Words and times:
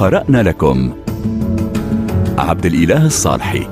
قرأنا 0.00 0.42
لكم. 0.42 0.92
عبد 2.38 2.66
الإله 2.66 3.06
الصالحي. 3.06 3.66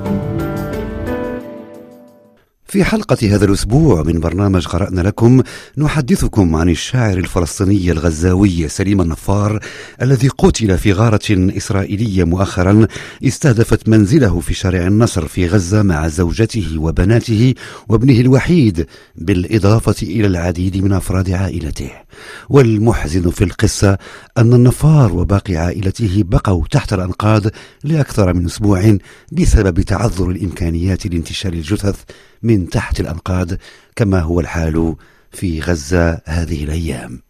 في 2.69 2.83
حلقة 2.83 3.35
هذا 3.35 3.45
الأسبوع 3.45 4.03
من 4.03 4.19
برنامج 4.19 4.67
قرأنا 4.67 5.01
لكم 5.01 5.41
نحدثكم 5.77 6.55
عن 6.55 6.69
الشاعر 6.69 7.17
الفلسطيني 7.17 7.91
الغزاوي 7.91 8.67
سليم 8.67 9.01
النفار 9.01 9.59
الذي 10.01 10.27
قتل 10.27 10.77
في 10.77 10.93
غارة 10.93 11.21
إسرائيلية 11.29 12.23
مؤخرا 12.23 12.87
استهدفت 13.23 13.89
منزله 13.89 14.39
في 14.39 14.53
شارع 14.53 14.87
النصر 14.87 15.27
في 15.27 15.47
غزة 15.47 15.81
مع 15.81 16.07
زوجته 16.07 16.77
وبناته 16.77 17.53
وابنه 17.87 18.19
الوحيد 18.19 18.85
بالإضافة 19.15 19.95
إلى 20.03 20.27
العديد 20.27 20.77
من 20.77 20.93
أفراد 20.93 21.31
عائلته. 21.31 21.89
والمحزن 22.49 23.29
في 23.29 23.43
القصة 23.43 23.97
أن 24.37 24.53
النفار 24.53 25.13
وباقي 25.13 25.55
عائلته 25.55 26.23
بقوا 26.25 26.63
تحت 26.71 26.93
الأنقاض 26.93 27.43
لأكثر 27.83 28.33
من 28.33 28.45
أسبوع 28.45 28.97
بسبب 29.31 29.81
تعذر 29.81 30.29
الإمكانيات 30.29 31.07
لانتشال 31.07 31.53
الجثث 31.53 31.95
من 32.43 32.58
تحت 32.65 32.99
الأنقاض 32.99 33.47
كما 33.95 34.19
هو 34.19 34.39
الحال 34.39 34.95
في 35.31 35.59
غزة 35.59 36.21
هذه 36.25 36.63
الأيام. 36.63 37.21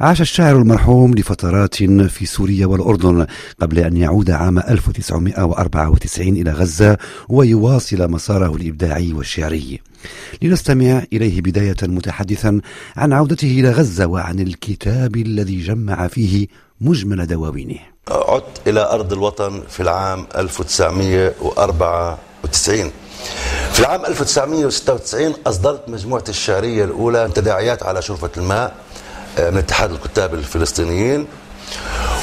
عاش 0.00 0.20
الشاعر 0.20 0.56
المرحوم 0.56 1.14
لفترات 1.14 1.74
في 1.84 2.26
سوريا 2.26 2.66
والأردن 2.66 3.26
قبل 3.60 3.78
أن 3.78 3.96
يعود 3.96 4.30
عام 4.30 4.58
1994 4.58 6.28
إلى 6.28 6.50
غزة 6.50 6.98
ويواصل 7.28 8.10
مساره 8.10 8.56
الإبداعي 8.56 9.12
والشعري. 9.12 9.80
لنستمع 10.42 11.02
إليه 11.12 11.40
بداية 11.40 11.76
متحدثا 11.82 12.60
عن 12.96 13.12
عودته 13.12 13.60
إلى 13.60 13.70
غزة 13.70 14.06
وعن 14.06 14.40
الكتاب 14.40 15.16
الذي 15.16 15.60
جمع 15.60 16.08
فيه 16.08 16.46
مجمل 16.80 17.26
دواوينه. 17.26 17.78
عدت 18.10 18.68
إلى 18.68 18.80
أرض 18.80 19.12
الوطن 19.12 19.62
في 19.68 19.80
العام 19.80 20.26
1994 20.36 22.90
في 23.72 23.80
العام 23.80 24.04
1996 24.06 25.34
أصدرت 25.46 25.88
مجموعة 25.88 26.24
الشعرية 26.28 26.84
الأولى 26.84 27.30
تداعيات 27.34 27.82
على 27.82 28.02
شرفة 28.02 28.30
الماء 28.36 28.74
آه، 29.38 29.50
من 29.50 29.58
اتحاد 29.58 29.92
الكتاب 29.92 30.34
الفلسطينيين. 30.34 31.26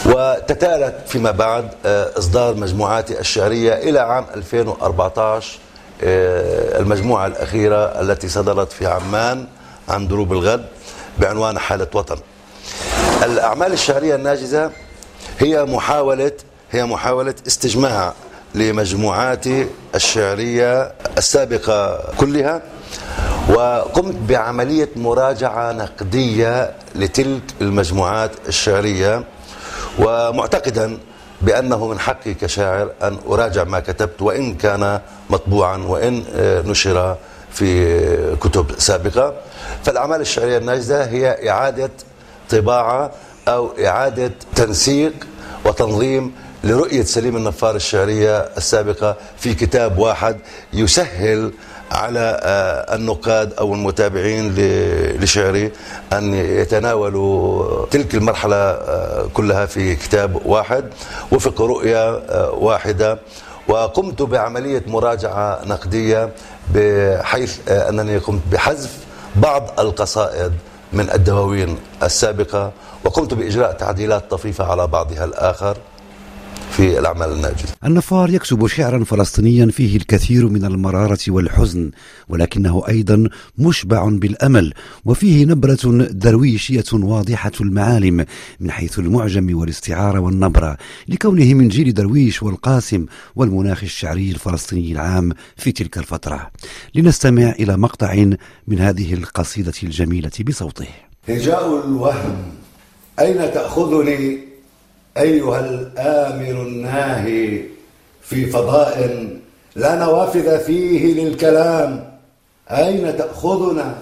وتتالت 0.05 0.95
فيما 1.08 1.31
بعد 1.31 1.69
آه، 1.86 2.11
إصدار 2.17 2.55
مجموعاتي 2.55 3.19
الشعرية 3.19 3.73
إلى 3.73 3.99
عام 3.99 4.25
2014 4.36 5.59
آه، 6.03 6.80
المجموعة 6.80 7.27
الأخيرة 7.27 8.02
التي 8.02 8.30
صدرت 8.30 8.71
في 8.71 8.86
عمان 8.88 9.47
عن 9.89 10.08
دروب 10.08 10.33
الغد 10.33 10.66
بعنوان 11.19 11.59
حالة 11.59 11.88
وطن. 11.94 12.17
الأعمال 13.23 13.73
الشعرية 13.73 14.16
الناجزة 14.16 14.71
هي 15.39 15.64
محاولة 15.66 16.31
هي 16.71 16.86
محاولة 16.86 17.36
استجماع 17.47 18.14
لمجموعاتي 18.56 19.68
الشعرية 19.96 20.92
السابقة 21.18 22.00
كلها 22.18 22.62
وقمت 23.50 24.16
بعملية 24.30 24.90
مراجعة 24.95 25.72
نقدية 25.72 26.72
لتلك 26.95 27.42
المجموعات 27.62 28.32
الشعرية 28.48 29.23
ومعتقدا 30.00 30.98
بأنه 31.42 31.88
من 31.88 32.00
حقي 32.00 32.34
كشاعر 32.34 32.92
أن 33.04 33.18
أراجع 33.30 33.64
ما 33.64 33.80
كتبت 33.80 34.22
وإن 34.22 34.56
كان 34.56 35.00
مطبوعا 35.30 35.78
وإن 35.78 36.23
نشر 36.66 37.17
في 37.52 38.36
كتب 38.42 38.66
سابقة. 38.78 39.34
فالأعمال 39.84 40.22
الشعرية 40.22 40.58
الناجزة 40.58 41.04
هي 41.04 41.50
إعادة 41.50 41.90
طباعة 42.50 43.12
أو 43.48 43.72
إعادة 43.86 44.32
تنسيق 44.56 45.14
وتنظيم 45.66 46.36
لرؤية 46.64 47.03
سليم 47.03 47.38
النفار 47.38 47.75
الشعرية 47.75 48.38
السابقة 48.58 49.16
في 49.38 49.53
كتاب 49.53 49.97
واحد 49.97 50.38
يسهل 50.73 51.52
على 51.92 52.39
آه، 52.43 52.95
النقاد 52.95 53.54
أو 53.54 53.73
المتابعين 53.73 54.55
لشعري 55.20 55.71
أن 56.14 56.33
يتناولوا 56.33 57.86
تلك 57.86 58.15
المرحلة 58.15 58.55
آه، 58.55 59.27
كلها 59.33 59.65
في 59.65 59.95
كتاب 59.95 60.45
واحد 60.45 60.86
وفق 61.32 61.61
رؤية 61.61 62.10
آه، 62.17 62.52
واحدة. 62.52 63.20
وقمت 63.67 64.21
بعملية 64.21 64.83
مراجعة 64.88 65.59
نقدية 65.65 66.30
بحيث 66.73 67.70
أنني 67.70 68.17
قمت 68.17 68.42
بحذف 68.52 68.98
بعض 69.36 69.80
القصائد 69.80 70.52
من 70.93 71.09
الدواوين 71.11 71.77
السابقة 72.04 72.71
وقمت 73.05 73.33
بإجراء 73.33 73.71
تعديلات 73.71 74.32
طفيفة 74.32 74.65
على 74.71 74.88
بعضها 74.88 75.26
الآخر. 75.26 75.77
في 76.78 77.00
الأعمال 77.00 77.32
الناجزة 77.32 77.76
النفار 77.86 78.30
يكتب 78.30 78.67
شعرا 78.67 79.04
فلسطينيا 79.04 79.66
فيه 79.66 79.98
الكثير 79.98 80.48
من 80.48 80.66
المرارة 80.66 81.20
والحزن 81.28 81.92
ولكنه 82.30 82.84
أيضا 82.88 83.30
مشبع 83.58 84.10
بالأمل 84.10 84.73
وفيه 85.06 85.45
نبرة 85.45 86.08
درويشية 86.12 86.83
واضحة 86.94 87.52
المعالم 87.62 88.26
من 88.60 88.72
حيث 88.72 89.00
المعجم 89.00 89.58
والاستعارة 89.58 90.20
والنبرة 90.20 90.78
لكونه 91.08 91.54
من 91.54 91.67
جيل 91.67 91.94
درويش 91.94 92.44
والقاسم 92.44 93.06
والمناخ 93.36 93.83
الشعري 93.83 94.32
الفلسطيني 94.32 94.92
العام 94.92 95.32
في 95.58 95.72
تلك 95.72 95.98
الفترة. 95.98 96.52
لنستمع 96.95 97.50
إلى 97.50 97.78
مقطع 97.78 98.26
من 98.67 98.80
هذه 98.80 99.14
القصيدة 99.14 99.73
الجميلة 99.83 100.32
بصوته. 100.48 100.88
هجاء 101.30 101.86
الوهم 101.86 102.36
أين 103.20 103.38
تأخذني؟ 103.38 104.52
أيها 105.18 105.60
الآمر 105.60 106.62
الناهي 106.62 107.62
في 108.22 108.46
فضاء 108.46 109.28
لا 109.76 109.96
نوافذ 109.96 110.60
فيه 110.60 111.14
للكلام. 111.14 112.14
أين 112.72 113.18
تأخذنا؟ 113.18 113.96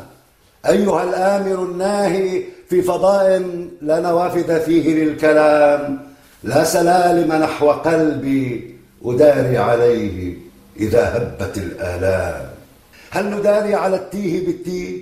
أيها 0.69 1.03
الآمر 1.03 1.63
الناهي 1.63 2.43
في 2.69 2.81
فضاء 2.81 3.43
لا 3.81 3.99
نوافذ 3.99 4.59
فيه 4.59 5.03
للكلام. 5.03 5.99
لا 6.43 6.63
سلالم 6.63 7.33
نحو 7.33 7.71
قلبي 7.71 8.75
أداري 9.05 9.57
عليه 9.57 10.33
إذا 10.79 11.17
هبت 11.17 11.57
الآلام. 11.57 12.45
هل 13.09 13.25
نداري 13.25 13.75
على 13.75 13.95
التيه 13.95 14.45
بالتيه؟ 14.45 15.01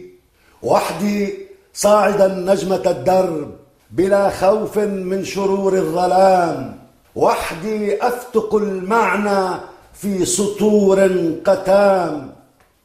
وحدي 0.63 1.33
صاعدا 1.73 2.27
نجمة 2.27 2.83
الدرب. 2.85 3.58
بلا 3.91 4.29
خوف 4.29 4.77
من 4.77 5.25
شرور 5.25 5.73
الظلام. 5.73 6.79
وحدي 7.15 8.03
أفتق 8.07 8.55
المعنى 8.55 9.59
في 9.93 10.25
سطور 10.25 10.99
قتام. 11.45 12.33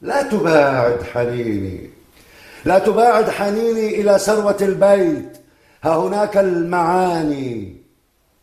لا 0.02 0.22
تباعد 0.22 1.02
حنيني. 1.02 1.90
لا 2.64 2.78
تباعد 2.78 3.30
حنيني 3.30 4.00
إلى 4.00 4.18
سروه 4.18 4.56
البيت. 4.60 5.38
ها 5.84 5.96
هناك 5.96 6.36
المعاني. 6.36 7.76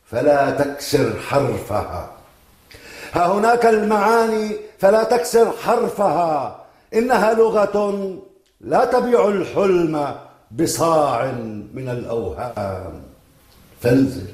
فلا 0.05 0.51
تكسر 0.51 1.13
حرفها. 1.29 2.11
ها 3.13 3.27
هناك 3.27 3.65
المعاني 3.65 4.51
فلا 4.79 5.03
تكسر 5.03 5.51
حرفها. 5.51 6.65
إنها 6.93 7.33
لغة 7.33 8.17
لا 8.61 8.85
تبيع 8.85 9.27
الحلم. 9.27 10.15
بصاع 10.59 11.31
من 11.73 11.89
الأوهام. 11.89 13.01
فانزل. 13.81 14.27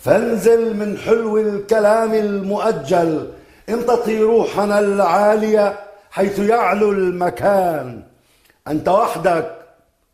فانزل 0.00 0.76
من 0.76 0.98
حلو 0.98 1.38
الكلام 1.38 2.14
المؤجل. 2.14 3.30
امتطي 3.68 4.18
روحنا 4.22 4.78
العالية 4.78 5.78
حيث 6.10 6.38
يعلو 6.38 6.92
المكان. 6.92 8.02
أنت 8.68 8.88
وحدك 8.88 9.56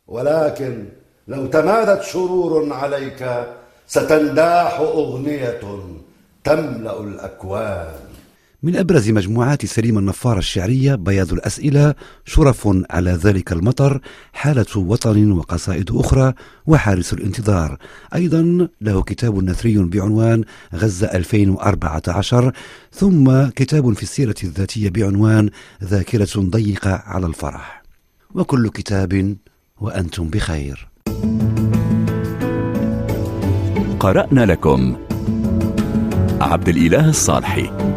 ولكن 0.07 0.85
لو 1.27 1.45
تمادت 1.45 2.03
شرور 2.03 2.73
عليك 2.73 3.45
ستنداح 3.87 4.79
أغنية 4.79 5.61
تملأ 6.43 6.99
الأكوان. 6.99 8.10
من 8.63 8.75
أبرز 8.75 9.09
مجموعات 9.09 9.65
سليم 9.65 9.97
النفار 9.97 10.37
الشعرية 10.37 10.95
بياض 10.95 11.33
الأسئلة 11.33 11.95
شرف 12.25 12.69
على 12.89 13.11
ذلك 13.11 13.51
المطر 13.51 14.01
حالة 14.33 14.65
وطن 14.75 15.31
وقصائد 15.31 15.91
أخرى 15.91 16.33
وحارس 16.65 17.13
الانتظار. 17.13 17.77
أيضا 18.15 18.67
له 18.81 19.03
كتاب 19.03 19.43
نثري 19.43 19.77
بعنوان 19.77 20.43
غزة 20.75 21.07
2014 21.07 22.51
ثم 22.93 23.47
كتاب 23.47 23.93
في 23.93 24.03
السيرة 24.03 24.35
الذاتية 24.43 24.89
بعنوان 24.89 25.49
ذاكرة 25.83 26.29
ضيقة 26.37 27.03
على 27.05 27.25
الفرح. 27.25 27.83
وكل 28.35 28.69
كتاب 28.69 29.37
وأنتم 29.79 30.29
بخير. 30.29 30.87
قرأنا 33.99 34.45
لكم 34.45 34.97
عبد 36.41 36.69
الإله 36.69 37.09
الصالحي. 37.09 37.91